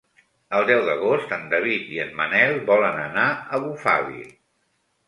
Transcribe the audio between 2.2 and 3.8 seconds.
Manel volen anar a